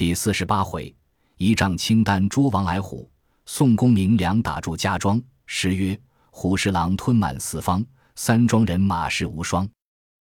[0.00, 0.96] 第四十八回，
[1.36, 3.06] 一丈青丹捉王矮虎，
[3.44, 5.22] 宋公明两打祝家庄。
[5.44, 7.84] 诗曰：虎十郎吞满四方，
[8.16, 9.68] 三庄人马势无双。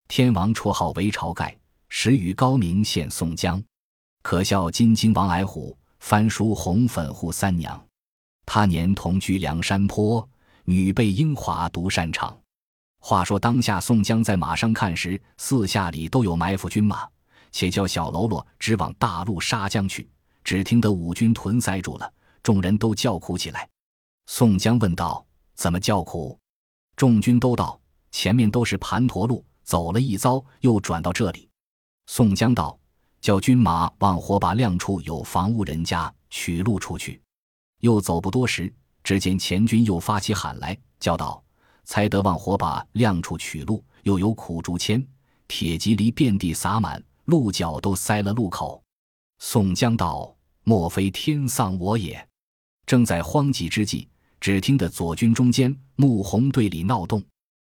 [0.09, 1.57] 天王绰号为晁盖，
[1.87, 3.63] 时与高明献宋江。
[4.21, 7.81] 可笑金睛王矮虎，翻书红粉护三娘。
[8.45, 10.27] 他年同居梁山坡，
[10.65, 12.37] 女被英华独擅长。
[12.99, 17.07] 话说当下宋江在马上看时，四下里都有埋伏军马，
[17.51, 20.09] 且叫小喽啰直往大路杀将去。
[20.43, 23.69] 只听得五军屯塞住了，众人都叫苦起来。
[24.25, 26.39] 宋江问道：“怎么叫苦？”
[26.95, 27.79] 众军都道
[28.11, 31.47] ：“前面都是盘陀路，走了一遭，又转到这里。”
[32.07, 32.79] 宋江道
[33.21, 37.21] ：“叫军马往火把亮处有房屋人家取路出去。”
[37.81, 41.43] 又走不多时，只见前军又发起喊来，叫道
[41.85, 45.05] ：“才得往火把亮处取路，又有苦竹签、
[45.47, 48.83] 铁蒺藜遍地撒满，鹿角都塞了鹿口。”
[49.39, 52.27] 宋江道：“莫非天丧我也？”
[52.85, 54.09] 正在慌急之际，
[54.41, 57.23] 只听得左军中间穆弘队里闹动，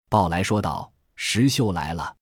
[0.10, 2.16] 报来说道：“石秀来了。”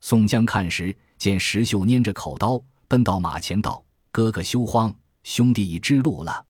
[0.00, 4.92] 宋江看时，见石秀拈着口刀，奔到马前道：“哥哥休慌，
[5.22, 6.46] 兄弟已知路了。”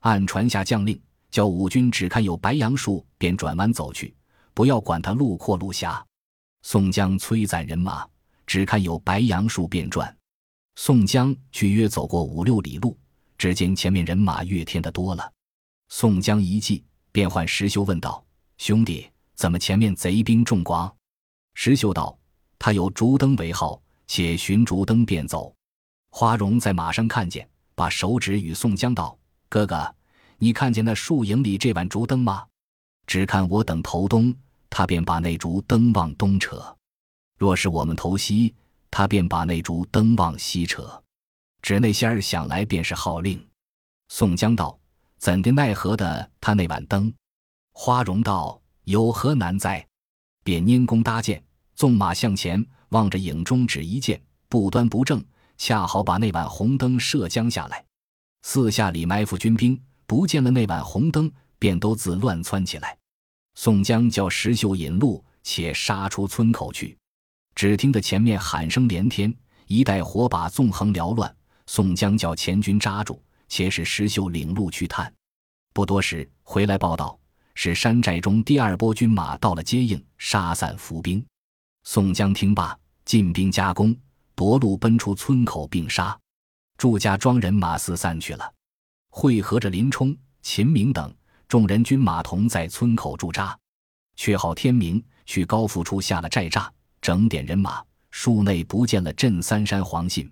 [0.00, 0.98] 按传下将令，
[1.30, 4.16] 叫五军只看有白杨树，便转弯走去，
[4.54, 6.04] 不要管他路阔路狭。
[6.62, 8.08] 宋江催攒人马，
[8.46, 10.16] 只看有白杨树，便转。
[10.76, 12.96] 宋江去约走过五六里路，
[13.36, 15.32] 只见前面人马越添的多了。
[15.88, 18.24] 宋江一计，便唤石秀问道
[18.58, 20.94] ：“兄弟，怎么前面贼兵众广？”
[21.54, 22.18] 石秀道
[22.58, 25.54] ：“他有竹灯为号，且寻竹灯便走。”
[26.10, 29.92] 花荣在马上看见，把手指与宋江道：“哥哥。”
[30.38, 32.46] 你看见那树影里这碗竹灯吗？
[33.06, 34.34] 只看我等头东，
[34.68, 36.75] 他便把那竹灯往东扯；
[37.36, 38.54] 若是我们头西，
[38.90, 41.02] 他便把那竹灯往西扯。
[41.62, 43.44] 只那仙儿想来便是号令。
[44.08, 44.78] 宋江道
[45.18, 47.12] ：“怎的奈何的他那碗灯？”
[47.72, 49.86] 花荣道：“有何难哉？”
[50.44, 51.42] 便拈弓搭箭，
[51.74, 55.24] 纵马向前，望着影中只一箭，不端不正，
[55.58, 57.84] 恰好把那碗红灯射将下来。
[58.42, 59.80] 四下里埋伏军兵。
[60.08, 62.96] 不见了那碗红灯，便都自乱窜起来。
[63.56, 66.96] 宋江叫石秀引路，且杀出村口去。
[67.56, 69.34] 只听得前面喊声连天，
[69.66, 71.34] 一带火把纵横缭乱。
[71.66, 75.12] 宋江叫前军扎住，且使石秀领路去探。
[75.72, 77.18] 不多时，回来报道
[77.54, 81.24] 是山寨中第二波军马到了接应，杀散伏兵。
[81.84, 83.96] 宋江听罢，进兵加攻，
[84.34, 86.16] 夺路奔出村口，并杀
[86.76, 88.52] 祝家庄人马四散去了。
[89.08, 91.12] 汇合着林冲、秦明等
[91.48, 93.58] 众人军马同在村口驻扎，
[94.14, 96.68] 却好天明，去高阜处下了寨栅，
[97.06, 97.80] 整点人马。
[98.10, 100.28] 树内不见了镇三山黄信，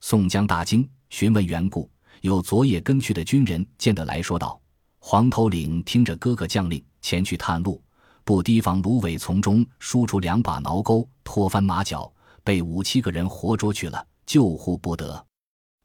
[0.00, 1.90] 宋江大惊，询问缘故。
[2.22, 4.58] 有昨夜跟去的军人见得来说道
[4.98, 7.82] ：“黄头领听着哥哥将令，前去探路，
[8.24, 12.10] 不提防芦苇丛中输出两把挠钩，拖翻马脚，
[12.42, 15.22] 被五七个人活捉去了，救护不得。”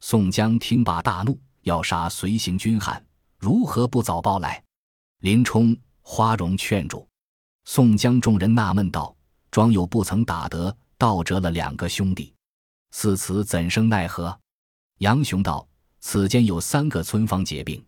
[0.00, 1.38] 宋江听罢大怒。
[1.64, 3.04] 要杀随行军汉，
[3.38, 4.64] 如何不早报来？
[5.18, 7.06] 林冲、花荣劝住。
[7.66, 9.14] 宋江众人纳闷道
[9.52, 12.34] ：“庄有不曾打得，倒折了两个兄弟，
[12.90, 14.36] 似此怎生奈何？”
[14.98, 15.68] 杨雄道
[16.00, 17.84] ：“此间有三个村坊结病，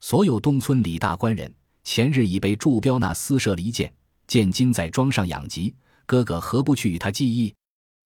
[0.00, 1.52] 所有东村李大官人
[1.82, 3.92] 前日已被祝彪那私射了一箭，
[4.26, 5.74] 箭今在庄上养疾。
[6.04, 7.54] 哥哥何不去与他计议？”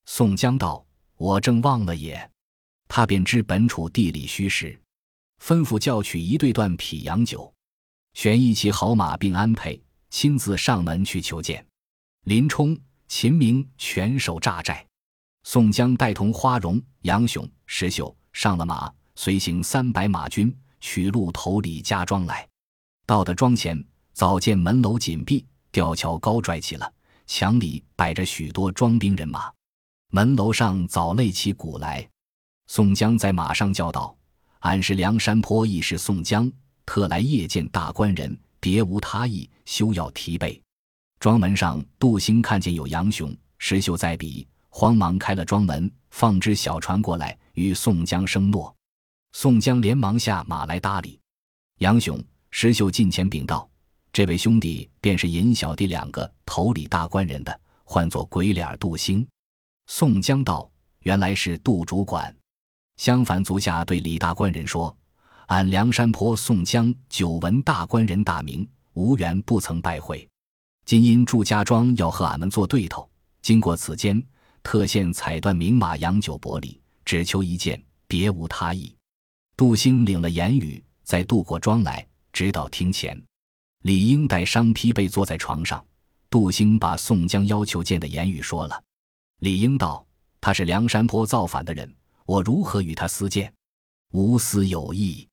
[0.06, 0.84] 宋江道
[1.18, 2.30] ：“我正忘了也。”
[2.86, 4.78] 他便知本处地理虚实。
[5.42, 7.52] 吩咐叫取一对断匹洋酒，
[8.14, 11.66] 选一骑好马并安配，亲自上门去求见。
[12.24, 12.78] 林冲、
[13.14, 14.86] 秦明全守寨寨，
[15.42, 22.48] 宋江带同花荣、杨雄、石秀上了马，随行三百马军取路投李家庄来。
[23.04, 23.78] 到的庄前，
[24.14, 26.90] 早见门楼紧闭，吊桥高拽起了，
[27.26, 29.52] 墙里摆着许多装兵人马，
[30.08, 32.08] 门楼上早擂起鼓来。
[32.66, 34.16] 宋江在马上叫道。
[34.60, 36.50] 俺是梁山坡义士宋江，
[36.86, 40.60] 特来夜见大官人，别无他意，休要提备。
[41.22, 48.74] 庄门上，杜兴看见有杨雄、石秀在比，慌忙开了庄门，放只小船过来，与宋江声诺。
[49.30, 51.20] 宋江连忙下马来搭理。
[51.78, 52.20] 杨雄、
[52.50, 53.70] 石秀近前禀道
[54.12, 59.24] ：“这位兄弟便是尹小弟两个头里大官人的，唤作鬼脸杜兴。”
[59.86, 60.68] 宋江道
[61.06, 62.34] ：“原来是杜主管。”
[62.98, 64.92] 相反，足下对李大官人说
[65.46, 70.28] ：“俺梁山坡宋江久闻大官人大名，无缘不曾拜会。
[70.84, 73.08] 今因祝家庄要和俺们做对头，
[73.40, 74.22] 经过此间，
[74.62, 78.94] 特现彩缎名马洋酒薄礼，只求一见，别无他意。
[79.56, 83.20] 杜兴领了言语，再渡过庄来，直到厅前。
[83.82, 85.84] 李英带伤披背坐在床上，
[86.28, 88.82] 杜兴把宋江要求见的言语说了。
[89.38, 90.04] 李英道
[90.40, 91.92] ：“他是梁山坡造反的人，
[92.26, 93.52] 我如何与他私见？
[94.12, 95.26] 无私有义，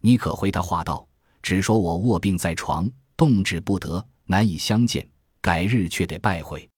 [0.00, 1.06] 你可回他话道：
[1.42, 5.04] 只说我卧病在床，动止不得，难以相见。
[5.40, 6.70] 改日却得拜会。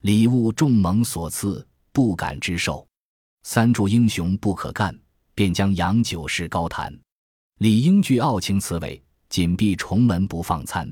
[0.00, 2.84] 礼物众蒙所赐，不敢之受。
[3.44, 4.92] 三柱英雄不可干。”
[5.36, 6.96] 便将杨九世高谈，
[7.58, 10.88] 李应据傲情辞违，紧闭重门不放参。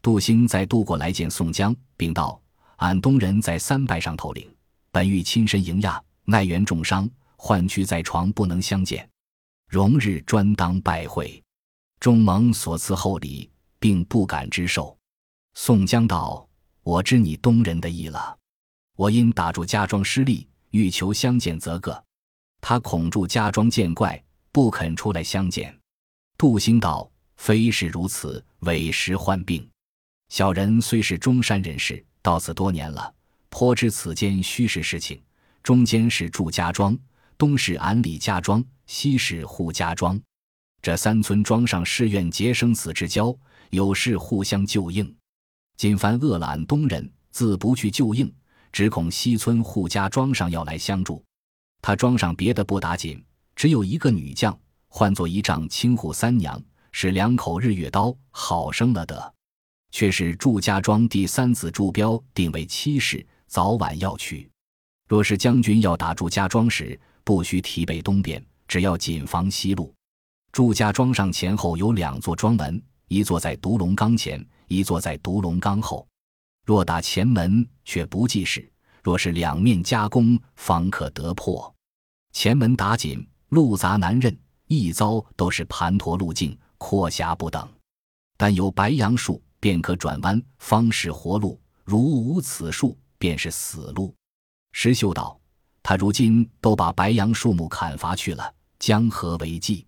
[0.00, 2.40] 杜兴再渡过来见宋江，并道
[2.78, 4.48] ：“俺东人在三拜上头领，
[4.92, 9.10] 本欲亲身迎迓，奈缘重伤，患躯在床，不能相见。
[9.68, 11.42] 容日专当拜会。
[11.98, 13.50] 众蒙所赐厚礼，
[13.80, 14.96] 并不敢之受。”
[15.54, 16.48] 宋江道
[16.82, 18.36] ：“我知你东人的意了。
[18.96, 22.02] 我因打住家庄失利，欲求相见，则个。”
[22.60, 25.76] 他恐住家庄见怪，不肯出来相见。
[26.38, 29.68] 杜兴道：“非是如此，委实患病。
[30.30, 33.12] 小人虽是中山人士，到此多年了，
[33.50, 35.22] 颇知此间虚实事情。
[35.62, 36.98] 中间是祝家庄，
[37.36, 40.20] 东是俺李家庄，西是扈家庄。
[40.80, 43.36] 这三村庄上誓愿结生死之交，
[43.70, 45.14] 有事互相救应。
[45.76, 48.32] 今番恶了俺东人，自不去救应，
[48.70, 51.22] 只恐西村扈家庄上要来相助。”
[51.82, 53.20] 他庄上别的不打紧，
[53.56, 54.56] 只有一个女将，
[54.88, 59.34] 唤作一丈青扈三娘，使两口日月刀，好生了得。
[59.90, 64.48] 却是祝家庄第三子祝彪定为妻室，早晚要娶。
[65.08, 69.92] 若是将军要打祝家庄时，不须提备东边，只要谨防西路。
[70.52, 76.08] 祝家庄上前后有两座庄门，一座在独龙岗前，一座在独龙岗后。
[76.64, 78.66] 若打前门，却不济事。
[79.02, 81.70] 若是两面夹攻，方可得破。
[82.32, 84.34] 前门打紧，路杂难认，
[84.66, 87.68] 一遭都是盘陀路径，阔狭不等。
[88.38, 94.14] 但有白杨树，便可转弯，方是活路；如无此树，便是死路。
[94.72, 95.38] 石秀道
[95.82, 99.86] ：“他如今都把白杨树木砍伐去了，将何为计？”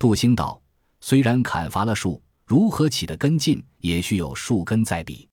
[0.00, 0.60] 杜兴道
[1.00, 3.62] ：“虽然砍伐了树，如何起得跟进？
[3.78, 5.28] 也须有树根在彼。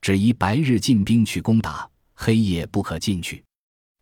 [0.00, 1.88] 只宜白日进兵去攻打。”
[2.22, 3.42] 黑夜不可进去。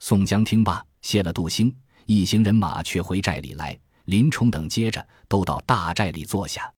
[0.01, 1.73] 宋江听罢，谢了杜兴，
[2.05, 3.79] 一行人马却回寨里来。
[4.07, 6.69] 林冲等接着都到大寨里坐下。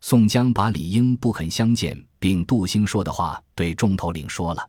[0.00, 4.66] 宋江把李应不肯相见，并杜兴说的话对众头领说了。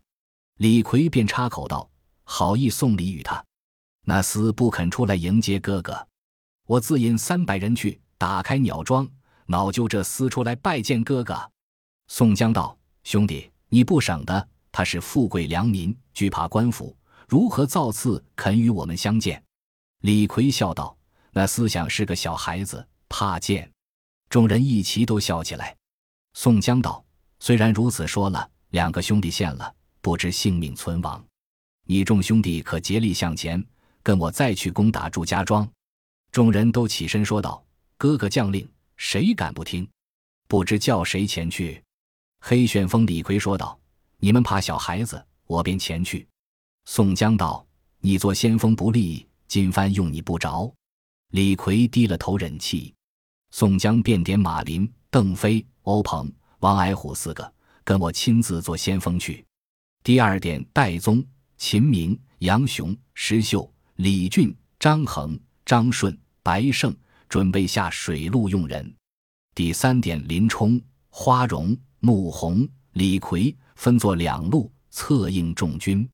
[0.57, 1.89] 李逵便插口道
[2.25, 3.41] ：“好意送礼与他，
[4.03, 6.05] 那厮不肯出来迎接哥哥。
[6.67, 9.07] 我自引三百人去打开鸟庄，
[9.49, 11.35] 恼就这厮出来拜见哥哥。”
[12.07, 16.95] 宋江道：“兄弟，你不省得。”他是富贵良民，惧怕官府，
[17.27, 19.43] 如何造次肯与我们相见？
[20.01, 20.95] 李逵笑道
[21.33, 23.69] ：“那思想是个小孩子，怕见。”
[24.29, 25.75] 众人一齐都笑起来。
[26.35, 27.03] 宋江道
[27.41, 31.21] ：“虽然如此说了，两个兄弟现了，不知性命存亡。
[31.87, 33.61] 你众兄弟可竭力向前，
[34.03, 35.67] 跟我再去攻打祝家庄。”
[36.31, 37.65] 众人都起身说道
[37.97, 38.69] ：“哥哥将令，
[38.99, 39.87] 谁敢不听？
[40.49, 41.81] 不知叫谁前去？”
[42.41, 43.79] 黑旋风李逵说道。
[44.21, 46.27] 你们怕小孩子，我便前去。
[46.83, 47.65] 宋江道
[48.01, 50.69] ：“你做先锋不利，今番用你不着。”
[51.31, 52.93] 李逵低了头忍气。
[53.51, 56.29] 宋江便点马林、邓飞、欧鹏、
[56.59, 57.53] 王矮虎四个，
[57.85, 59.45] 跟我亲自做先锋去。
[60.03, 61.25] 第二点戴宗、
[61.57, 66.93] 秦明、杨雄、石秀、李俊、张衡、张顺、白胜，
[67.29, 68.93] 准备下水路用人。
[69.55, 73.55] 第三点林冲、花荣、穆弘、李逵。
[73.79, 76.05] 分作两路，策应众军。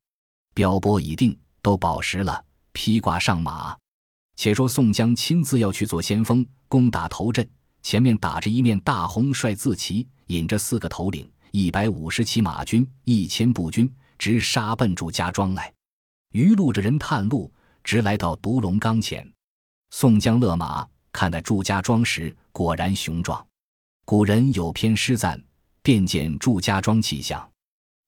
[0.54, 3.76] 标拨已定，都饱食了，披挂上马。
[4.36, 7.50] 且说宋江亲自要去做先锋，攻打头阵。
[7.82, 15.74] 前面打着一面大红帅字旗，引着四个头领，一百五十骑马军，一千步军，直杀奔祝家庄来。
[16.34, 17.52] 余路着人探路，
[17.84, 19.28] 直来到独龙岗前。
[19.90, 23.48] 宋江勒马，看待祝家庄时，果然雄壮。
[24.04, 25.42] 古人有篇诗赞，
[25.82, 27.50] 便见祝家庄气象。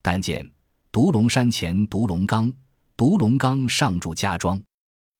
[0.02, 0.46] 但见
[0.92, 2.52] 独龙山前独龙岗，
[2.98, 4.62] 独龙岗上祝家庄，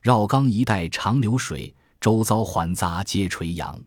[0.02, 3.80] 绕岗一带长流水，周遭环匝皆垂杨。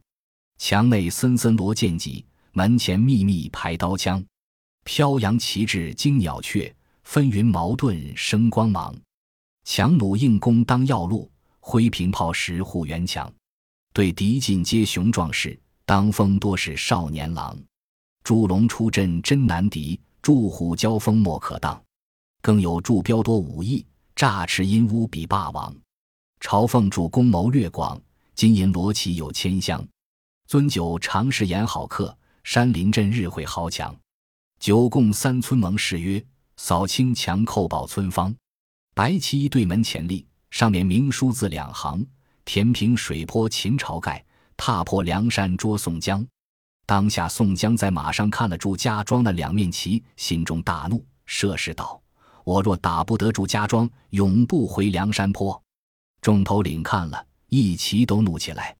[0.57, 4.25] 墙内森森罗剑戟，门前密密排刀枪。
[4.83, 8.95] 飘扬旗帜惊鸟雀，纷纭矛盾生光芒。
[9.63, 13.31] 强弩硬弓当要路，挥平炮石护园墙。
[13.93, 17.57] 对敌尽皆雄壮士，当风多是少年郎。
[18.23, 19.99] 祝龙出阵真难敌。
[20.21, 21.83] 祝虎交锋莫可当，
[22.43, 23.83] 更有祝彪多武艺，
[24.15, 25.75] 诈持阴乌比霸王。
[26.39, 27.99] 朝奉主公谋略广，
[28.35, 29.83] 金银罗绮有千箱。
[30.47, 33.95] 尊酒常食言好客，山林镇日会豪强。
[34.59, 36.23] 九共三村盟誓约，
[36.55, 38.31] 扫清强寇保村方。
[38.93, 42.05] 白旗对门前立，上面明书字两行：
[42.45, 44.23] 填平水坡秦朝盖，
[44.57, 46.25] 踏破梁山捉宋江。
[46.85, 52.01] 当下宋江在马上看了祝家庄的两面旗，心中大怒，设誓道
[52.43, 55.61] ：“我若打不得祝家庄，永不回梁山坡。”
[56.21, 58.75] 众头领看了一齐都怒起来。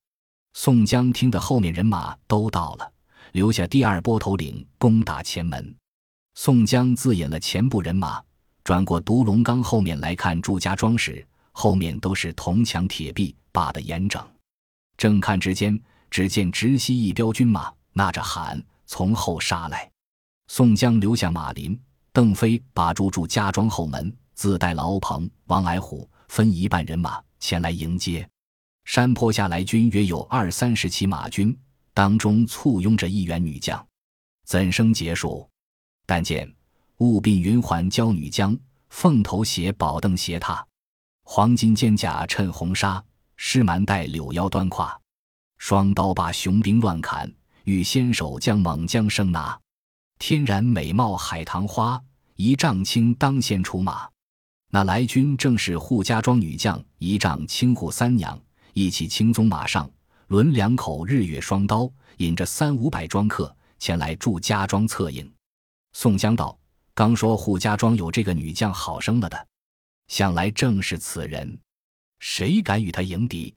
[0.53, 2.91] 宋江听得后面人马都到了。
[3.31, 5.73] 留下第二波头领攻打前门，
[6.33, 8.21] 宋江自引了前部人马，
[8.61, 14.25] 转过独龙岗后面来看祝家庄时，后面都是铜墙铁壁，把得严整。
[14.97, 15.79] 正看之间，
[16.09, 19.89] 只见直西一彪军马，呐着喊从后杀来。
[20.47, 21.79] 宋江留下马林、
[22.11, 28.27] 邓飞把住祝家庄后门，自带了欧鹏、王矮虎，分一半人马前来迎接。
[28.85, 31.57] 山坡下来军约有二三十骑马军。
[31.93, 33.85] 当中簇拥着一员女将，
[34.45, 35.47] 怎生结束？
[36.05, 36.49] 但见
[36.97, 38.57] 雾鬓云环娇女将，
[38.89, 40.65] 凤头鞋宝凳斜踏，
[41.23, 43.03] 黄金肩甲衬红纱，
[43.43, 44.95] 施蛮带柳腰端胯，
[45.57, 47.29] 双刀把雄兵乱砍，
[47.63, 49.59] 欲先手将猛将生拿。
[50.19, 51.99] 天然美貌海棠花，
[52.35, 54.07] 一丈青当先出马。
[54.69, 58.39] 那来军正是扈家庄女将一丈青扈三娘，
[58.73, 59.89] 一骑青鬃马上。
[60.27, 65.29] 抡两口日月双刀，引着三五百庄客前来祝家庄策应。
[65.93, 66.55] 宋江道
[66.93, 69.47] ：“刚说扈家庄有这个女将好生了的，
[70.09, 71.59] 想来正是此人。
[72.21, 73.53] 谁敢与他迎敌？”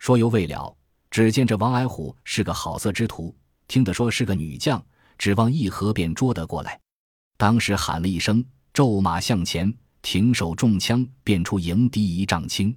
[0.00, 0.76] 说犹未了，
[1.10, 3.32] 只见这王矮虎是个好色之徒，
[3.68, 4.84] 听得说是个女将，
[5.16, 6.80] 指望一合便捉得过来。
[7.36, 9.72] 当时喊了一声，骤马向前，
[10.02, 12.76] 停手中枪，便出迎敌一丈青。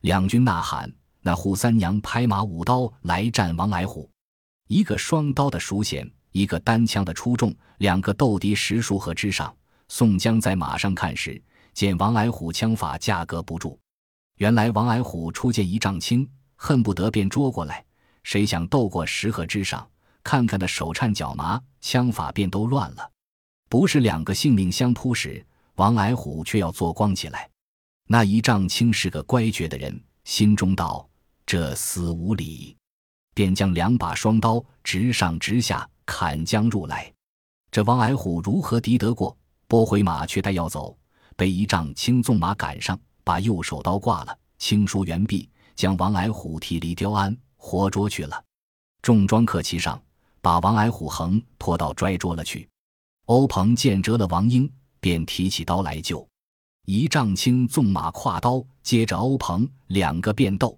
[0.00, 0.92] 两军呐喊。
[1.24, 4.10] 那扈三娘拍马舞刀来战王矮虎，
[4.66, 9.54] 一个双刀的熟显，一个单枪的出众，两个斗敌十数合之上。
[9.86, 11.40] 宋江在马上看时，
[11.74, 13.78] 见王矮虎枪法架格不住。
[14.36, 17.84] 原来王矮虎初见一丈青，恨不得便捉过来，
[18.22, 19.88] 谁想斗过十合之上，
[20.24, 23.10] 看看那手颤脚麻，枪法便都乱了。
[23.68, 25.44] 不是两个性命相扑时，
[25.76, 27.48] 王矮虎却要做光起来。
[28.08, 31.08] 那一丈青是个乖觉的人，心中道。
[31.44, 32.76] 这厮无礼，
[33.34, 37.12] 便将两把双刀直上直下砍将入来。
[37.70, 39.36] 这王矮虎如何敌得过？
[39.66, 40.96] 拨回马却待要走，
[41.36, 48.42] 被一丈青纵马赶上，把右手刀挂了，轻舒猿臂，将王矮虎提离雕鞍，活捉去了。
[49.00, 50.00] 众庄客骑上，
[50.40, 52.68] 把王矮虎横拖到拽捉了去。
[53.26, 56.26] 欧鹏见折了王英，便提起刀来救。
[56.86, 60.76] 一丈青纵马跨刀，接着欧鹏两个便斗。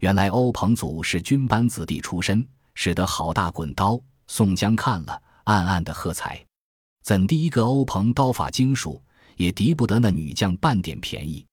[0.00, 4.00] 原来欧鹏祖是军班子弟出身，使得好大滚刀。
[4.26, 6.42] 宋江看了，暗暗的喝彩。
[7.02, 9.00] 怎第一个欧鹏刀法精熟，
[9.36, 11.44] 也敌不得那女将半点便宜。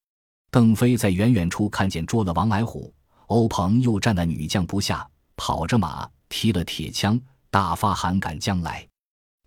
[0.52, 2.94] 邓飞在远远处看见捉了王矮虎，
[3.28, 7.18] 欧鹏又战那女将不下，跑着马，提了铁枪，
[7.50, 8.86] 大发喊赶将来。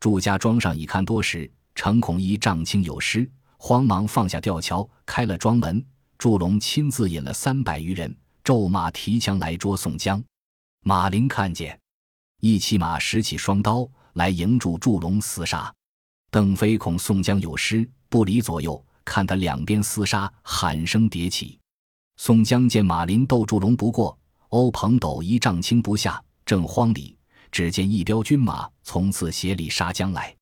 [0.01, 5.85] 祝家庄上一看多时，诚恐一丈青有失，慌忙放下吊桥，开了庄门。
[6.17, 8.17] 祝龙亲自引了三百余人。
[8.43, 10.23] 咒骂提枪来捉宋江，
[10.83, 11.79] 马林看见，
[12.41, 15.75] 一骑马拾起双刀来迎住祝龙厮杀。
[16.31, 21.59] 邓飞恐宋江有失，不离左右，看他两边厮杀，喊声迭起。
[22.17, 24.17] 宋江见马林斗祝龙不过，
[24.49, 27.17] 欧鹏斗一丈青不下，正慌里，
[27.51, 30.35] 只见一彪军马从此斜里杀将来。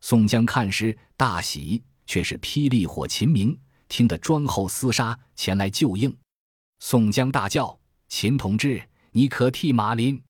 [0.00, 3.56] 宋江看时大喜，却是霹雳火秦明
[3.88, 6.14] 听得庄后厮杀前来救应。
[6.78, 10.20] 宋江大叫：“秦同志，你可替马林？”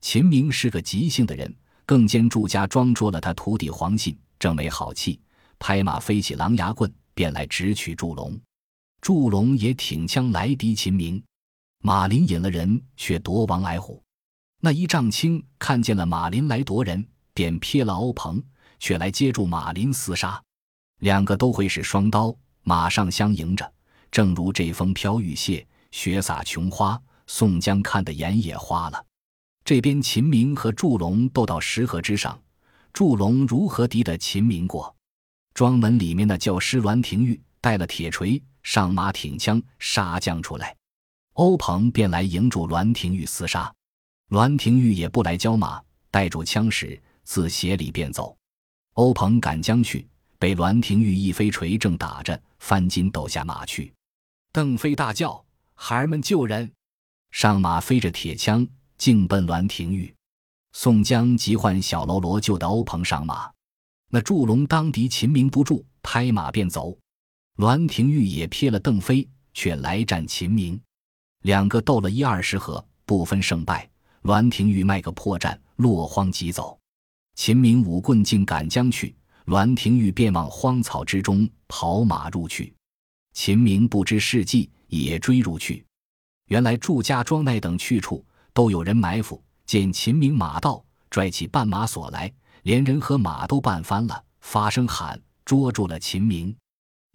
[0.00, 1.52] 秦明是个急性的人，
[1.84, 5.20] 更兼祝家庄捉了他徒弟黄信，正没好气，
[5.58, 8.40] 拍马飞起狼牙棍，便来直取祝龙。
[9.00, 11.20] 祝龙也挺枪来敌秦明，
[11.82, 14.00] 马林引了人，却夺王矮虎。
[14.60, 18.40] 那一丈青看见了马林来夺人，便撇了欧鹏，
[18.78, 20.40] 却来接住马林厮杀。
[21.00, 22.32] 两个都会使双刀，
[22.62, 23.68] 马上相迎着，
[24.12, 25.66] 正如这风飘玉屑。
[25.90, 29.04] 雪洒琼花，宋江看得眼也花了。
[29.64, 32.40] 这边秦明和祝龙斗到石河之上，
[32.92, 34.94] 祝龙如何敌得秦明过？
[35.58, 40.76] 庄门里面的教师栾廷玉带了铁锤，上马挺枪杀将出来。
[41.32, 43.74] 欧鹏便来迎住栾廷玉厮杀，
[44.28, 48.36] 栾廷玉也不来交马，带住枪时自斜里便走。
[48.92, 50.06] 欧鹏赶将去，
[50.38, 53.92] 被栾廷玉一飞锤正打着，翻筋斗下马去。
[54.52, 55.44] 邓飞大叫。
[55.74, 56.70] 孩儿们救人！
[57.32, 58.64] 上马飞着铁枪，
[58.96, 60.14] 径奔栾廷玉。
[60.70, 63.50] 宋江急唤小喽啰救的欧鹏上马。
[64.10, 66.96] 那祝龙当敌秦明不住，拍马便走。
[67.56, 70.80] 栾廷玉也瞥了邓飞，却来战秦明。
[71.42, 73.88] 两个斗了一二十合，不分胜败。
[74.22, 76.78] 栾廷玉卖个破绽，落荒即走。
[77.34, 82.74] 秦明舞棍竟赶将去，栾廷玉便往荒草之中跑马入去。
[83.34, 85.84] 秦明不知事迹，也追入去。
[86.46, 96.54] 原来祝家庄那等去处都有人埋伏，见秦明马到，拽起绊马索来，连人和马都绊翻了，发声喊，捉住了秦明。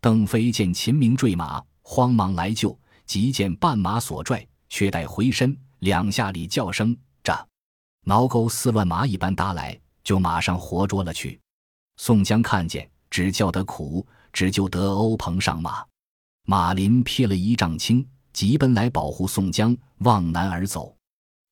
[0.02, 7.48] 邓飞见秦明坠马，慌忙来救，急见绊马索拽，却待回身，两下里叫声着，
[8.06, 9.80] 挠钩似乱麻一般搭来。
[10.04, 11.40] 就马上活捉了去。
[11.96, 15.82] 宋江看见，只叫得苦，只救得欧鹏上马。
[16.46, 20.94] 马林瞥了一丈青，急奔来保护宋江，望南而走。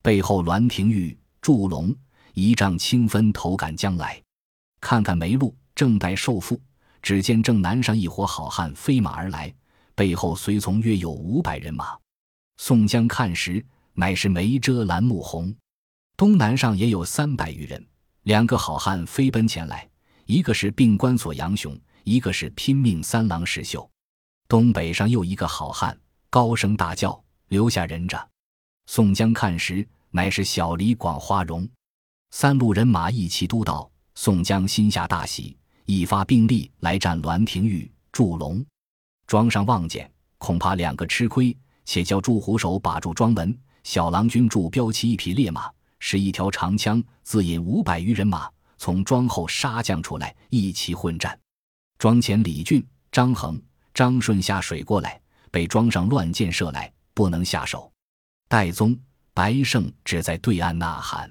[0.02, 1.96] 背后栾廷玉、祝龙、
[2.34, 4.22] 一丈青分头赶将来，
[4.80, 6.58] 看看没路，正待受缚，
[7.02, 9.52] 只见正南上一伙好汉飞马而来，
[9.94, 11.96] 背后随从约有五百人马。
[12.56, 15.54] 宋江看时，乃是梅遮拦穆红。
[16.16, 17.84] 东南上也有三百余人。
[18.22, 19.88] 两个好汉飞奔前来，
[20.26, 23.90] 一个是病关索杨雄，一个是拼命三郎石秀。
[24.46, 25.98] 东北上又一个好汉，
[26.30, 28.28] 高声大叫：“留下人着！”
[28.86, 31.68] 宋江看时，乃是小李广花荣。
[32.34, 38.64] 三路人马一齐督导，宋江心下大喜，一发兵力来战栾廷玉、祝龙。
[39.26, 45.70] 庄上望见，恐怕两个吃亏，且叫祝虎手把住庄门，小郎君祝标骑一匹烈马。
[46.00, 51.38] 使一条长枪，自引五百余人马从庄后杀将出来，一齐混战。
[51.98, 53.62] 庄前李俊、张衡、
[53.92, 55.20] 张顺下水过来，
[55.50, 57.92] 被庄上乱箭射来，不能下手。
[58.48, 58.98] 戴宗、
[59.34, 61.30] 白胜只在对岸呐喊。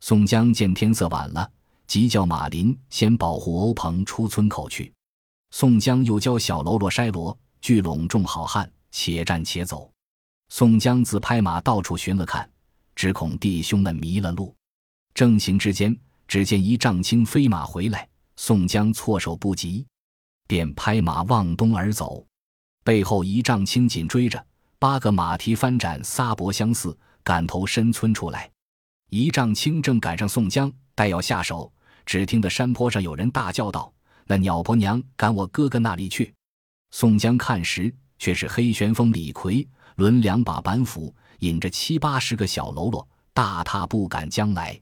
[0.00, 1.50] 宋江见天色晚了，
[1.86, 4.92] 急叫马林先保护欧鹏出村口去。
[5.50, 9.90] 宋江又教小喽啰筛罗聚拢众好汉，且战且走。
[10.48, 12.48] 宋江自拍马到处寻了看。
[12.94, 14.54] 只恐弟兄们迷了路，
[15.12, 15.94] 正行之间，
[16.26, 19.84] 只见一丈青飞马回来，宋江措手不及，
[20.46, 22.26] 便拍马望东而走，
[22.82, 24.42] 背后一丈青紧追着，
[24.78, 28.50] 八个马蹄翻展，撒脖相似，赶头深村出来。
[29.10, 31.72] 一丈青正赶上宋江，待要下手，
[32.04, 33.92] 只听得山坡上有人大叫道
[34.26, 36.34] ：“那鸟婆娘赶我哥哥那里去！”
[36.90, 39.66] 宋江看时，却是黑旋风李逵
[39.96, 41.14] 抡两把板斧。
[41.40, 44.80] 引着七八十个小喽啰，大踏步赶将来。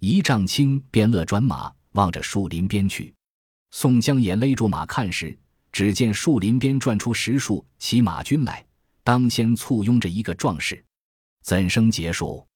[0.00, 3.14] 一丈青便勒转马，望着树林边去。
[3.70, 5.36] 宋江也勒住马看时，
[5.72, 8.62] 只见树林边转出十数骑马军来，
[9.02, 10.84] 当先簇拥着一个壮士。
[11.42, 12.46] 怎生结束？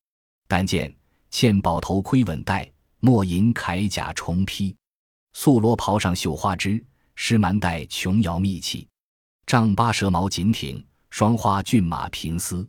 [0.46, 0.94] 但见
[1.33, 4.75] 嵌宝头盔稳带，墨银铠甲重披，
[5.33, 8.88] 素罗袍上绣花枝，狮蛮带琼瑶密器，
[9.47, 12.69] 丈八蛇矛紧挺，双花骏马平丝。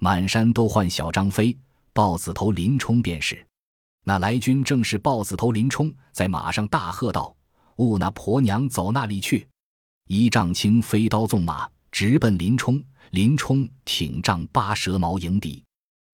[0.00, 1.56] 满山都唤小张飞，
[1.92, 3.44] 豹子头林冲便是。
[4.04, 7.34] 那来军正是豹子头林冲，在马上大喝道
[7.76, 9.48] ：“误那婆娘走那里去！”
[10.08, 12.82] 一丈青飞刀纵马，直奔林冲。
[13.10, 15.62] 林冲挺丈八蛇矛迎敌，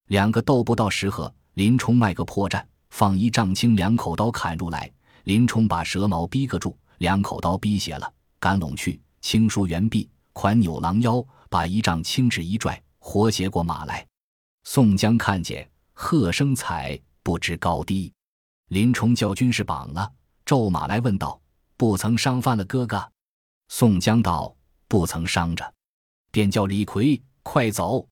[0.08, 4.90] 两个斗不到十合，林冲卖个破绽，放一丈青两口刀砍入来。
[5.24, 12.80] 林冲把蛇矛逼个住，两口刀逼斜了，赶拢去，轻舒猿臂，款扭狼腰，把一丈青指一拽。
[12.98, 14.06] 活结过马来，
[14.64, 18.12] 宋江看见，喝声彩，不知高低。
[18.68, 20.10] 林冲叫军士绑了，
[20.44, 21.40] 骤马来问道
[21.76, 23.10] ：“不曾伤犯了哥哥？”
[23.68, 24.54] 宋江道
[24.86, 25.74] ：“不曾伤着。”
[26.30, 28.06] 便叫李逵快走。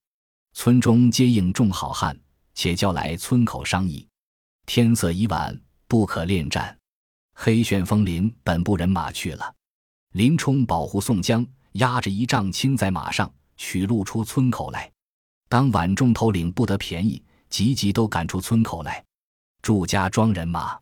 [0.54, 2.18] 村中接应众好汉，
[2.58, 4.04] 且叫来村口商议。
[4.66, 6.76] 天色已晚，不可恋战。
[7.32, 9.54] 黑旋风林本部人马去了，
[10.14, 13.32] 林冲保护宋江，压着一丈青在马上。
[13.56, 14.90] 取路出村口来，
[15.48, 19.04] 当晚众头领不得便宜，急急都赶出村口来。
[19.62, 20.76] 祝家庄人马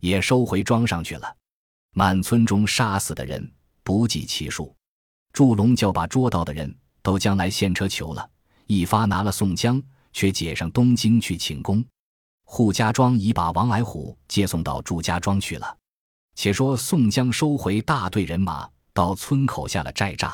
[0.00, 1.34] 也收回庄上去了。
[1.94, 3.50] 满村中杀死的人
[3.82, 4.74] 不计其数。
[5.32, 8.30] 祝龙叫把捉到的人都将来献车求了，
[8.66, 9.82] 一发拿了宋江，
[10.16, 11.84] 却解上东京去请功。
[12.46, 15.76] 扈家庄已把王矮虎接送到祝家庄去了。
[16.34, 20.32] 且说宋江收回大队人马，到村口下了寨栅。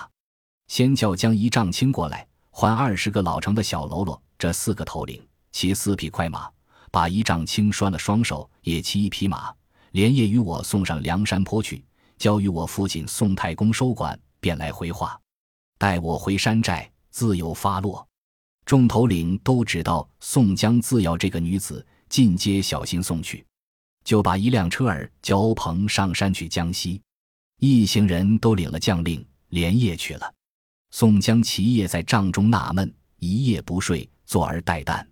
[0.68, 6.48] 先叫将一丈青过来，唤二十个老成的小喽啰，这四个头领骑四匹快马，
[6.92, 9.52] 把一丈青拴了双手，也骑一匹马，
[9.90, 11.84] 连夜与我送上梁山坡去，
[12.18, 15.20] 交与我父亲宋太公收管，便来回话。
[15.76, 18.06] 待我回山寨，自有发落。
[18.64, 23.44] 众头领都知道宋江自要这个女子，尽皆小心送去，
[24.04, 27.00] 就把一辆车儿叫欧鹏上山去江西。
[27.58, 30.34] 一行人都领了将令，连夜去了。
[30.90, 35.04] 宋江其夜在帐中纳闷，一夜不睡，坐而待旦。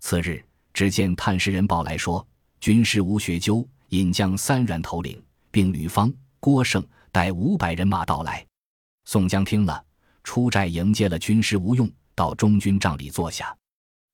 [0.00, 2.26] 次日，只见探事人报来说，
[2.60, 8.44] 军师吴学究引将三员头领，并吕方、郭盛带五百人马到来。
[9.04, 9.84] 宋江听了，
[10.22, 11.90] 出寨迎接了军师吴用。
[12.14, 13.56] 到中军帐里坐下，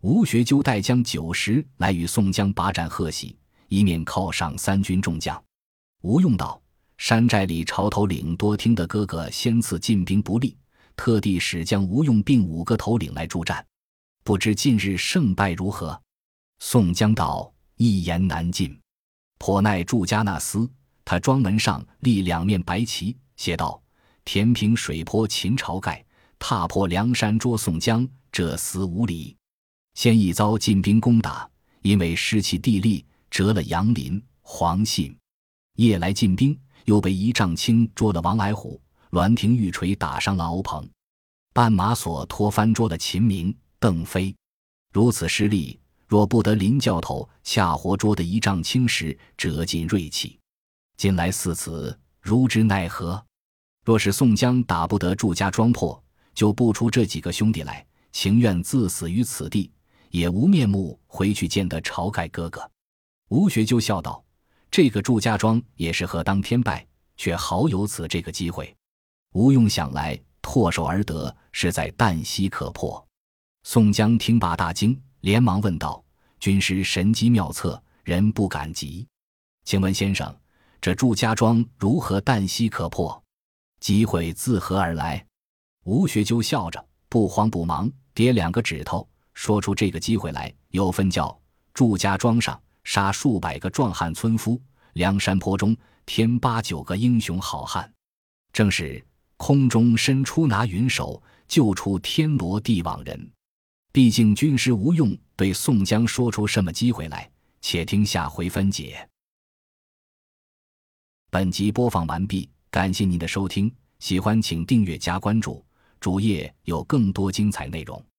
[0.03, 3.37] 吴学究带将九十来与宋江把盏贺喜，
[3.69, 5.43] 一面犒赏三军众将。
[6.03, 6.61] 吴用道
[6.97, 10.57] ：“山寨里朝头领多听得哥哥先次进兵不利，
[10.97, 13.65] 特地使将吴用并五个头领来助战，
[14.25, 16.01] 不知近日胜败如何？”
[16.61, 18.79] 宋江道：“一言难尽，
[19.39, 20.69] 颇耐祝家那厮。
[21.05, 23.83] 他庄门上立两面白旗，写道
[24.25, 26.03] ：‘填平水泊秦晁盖。’”
[26.41, 29.37] 踏破梁山捉宋江，这厮无礼。
[29.95, 31.49] 先一遭进兵攻打，
[31.83, 35.17] 因为失其地利，折了杨林、黄信。
[35.77, 40.89] 夜来进兵，又被一丈青捉了王矮虎，栾廷玉锤打伤了欧鹏，
[41.55, 44.35] 绊马索拖翻捉了秦明、邓飞。
[44.93, 50.39] 如此失利，若不得林教头恰活捉的一丈青时，折尽锐气。
[50.97, 53.23] 近来似此，如之奈何？
[53.85, 56.03] 若是宋江打不得祝家庄破，
[56.35, 59.71] 就不出这几个兄弟来，情愿自死于此地，
[60.11, 62.69] 也无面目回去见得晁盖哥哥。
[63.29, 64.25] 吴学究笑道
[64.71, 68.75] ：“这个祝家庄也是何当天败，却好有此这个机会。”
[69.35, 73.07] 吴用想来，唾手而得，是在旦夕可破。
[73.63, 76.03] 宋江听罢大惊，连忙问道
[76.41, 79.07] ：“军师神机妙策，人不敢及。
[79.65, 80.35] 请问先生，
[80.81, 83.23] 这祝家庄如何旦夕可破？
[83.79, 85.25] 机会自何而来？”
[85.85, 90.53] 吴学究笑着，不慌不忙，叠两个指头，说出这个机会来。
[90.71, 91.37] 有分教
[91.75, 94.61] 祝家庄上杀数百个壮汉村夫，
[94.93, 97.93] 梁山坡中添八九个英雄好汉，
[98.53, 99.05] 正是
[99.37, 103.33] 空中伸出拿云手，救出天罗地网人。
[103.91, 107.29] 毕竟军师吴用对宋江说出什么机会来，
[107.61, 109.09] 且听下回分解。
[111.31, 115.65] 本集播放完毕，感谢您的收听，喜欢请订阅加关注。
[116.01, 118.10] 主页有更多精彩内容。